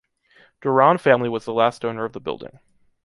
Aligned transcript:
Duran 0.61 0.97
family 0.97 1.29
was 1.29 1.45
the 1.45 1.53
last 1.53 1.85
owner 1.85 2.05
of 2.05 2.13
the 2.13 2.19
building. 2.19 2.57